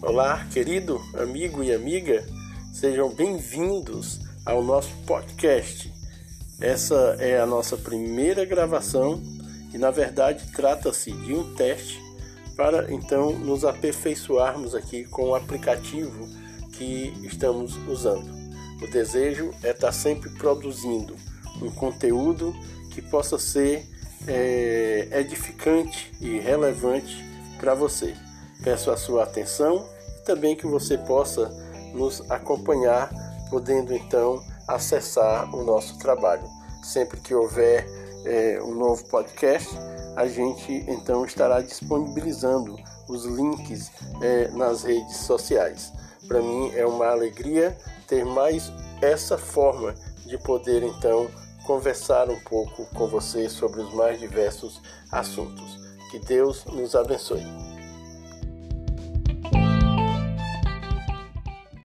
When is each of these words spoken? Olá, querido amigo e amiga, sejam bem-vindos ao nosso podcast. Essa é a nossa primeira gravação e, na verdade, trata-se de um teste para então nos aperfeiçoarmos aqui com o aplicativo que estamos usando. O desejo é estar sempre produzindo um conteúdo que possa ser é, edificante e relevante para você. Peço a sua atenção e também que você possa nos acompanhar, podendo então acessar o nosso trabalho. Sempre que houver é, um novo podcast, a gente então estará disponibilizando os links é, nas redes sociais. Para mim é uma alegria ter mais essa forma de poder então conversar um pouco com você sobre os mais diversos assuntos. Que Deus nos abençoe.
Olá, 0.00 0.46
querido 0.52 1.02
amigo 1.14 1.62
e 1.62 1.74
amiga, 1.74 2.24
sejam 2.72 3.12
bem-vindos 3.12 4.20
ao 4.46 4.62
nosso 4.62 4.90
podcast. 5.04 5.92
Essa 6.60 7.16
é 7.18 7.40
a 7.40 7.44
nossa 7.44 7.76
primeira 7.76 8.44
gravação 8.44 9.20
e, 9.74 9.76
na 9.76 9.90
verdade, 9.90 10.52
trata-se 10.52 11.10
de 11.10 11.34
um 11.34 11.52
teste 11.56 12.00
para 12.56 12.92
então 12.92 13.32
nos 13.32 13.64
aperfeiçoarmos 13.64 14.72
aqui 14.72 15.02
com 15.04 15.30
o 15.30 15.34
aplicativo 15.34 16.28
que 16.74 17.12
estamos 17.24 17.76
usando. 17.88 18.32
O 18.80 18.86
desejo 18.86 19.50
é 19.64 19.70
estar 19.70 19.90
sempre 19.90 20.30
produzindo 20.30 21.16
um 21.60 21.72
conteúdo 21.72 22.54
que 22.92 23.02
possa 23.02 23.36
ser 23.36 23.84
é, 24.28 25.08
edificante 25.10 26.12
e 26.20 26.38
relevante 26.38 27.16
para 27.58 27.74
você. 27.74 28.14
Peço 28.62 28.90
a 28.90 28.96
sua 28.96 29.22
atenção 29.24 29.86
e 30.18 30.24
também 30.24 30.56
que 30.56 30.66
você 30.66 30.98
possa 30.98 31.48
nos 31.94 32.28
acompanhar, 32.30 33.10
podendo 33.50 33.94
então 33.94 34.42
acessar 34.66 35.54
o 35.54 35.64
nosso 35.64 35.98
trabalho. 35.98 36.44
Sempre 36.82 37.20
que 37.20 37.34
houver 37.34 37.86
é, 38.24 38.60
um 38.62 38.74
novo 38.74 39.04
podcast, 39.08 39.68
a 40.16 40.26
gente 40.26 40.84
então 40.88 41.24
estará 41.24 41.60
disponibilizando 41.60 42.76
os 43.08 43.24
links 43.24 43.90
é, 44.20 44.48
nas 44.48 44.82
redes 44.82 45.16
sociais. 45.18 45.92
Para 46.26 46.42
mim 46.42 46.70
é 46.74 46.84
uma 46.84 47.06
alegria 47.06 47.76
ter 48.06 48.24
mais 48.24 48.70
essa 49.00 49.38
forma 49.38 49.94
de 50.26 50.36
poder 50.38 50.82
então 50.82 51.28
conversar 51.66 52.28
um 52.28 52.40
pouco 52.40 52.86
com 52.94 53.06
você 53.06 53.48
sobre 53.48 53.80
os 53.80 53.94
mais 53.94 54.18
diversos 54.18 54.80
assuntos. 55.12 55.78
Que 56.10 56.18
Deus 56.18 56.64
nos 56.66 56.94
abençoe. 56.94 57.77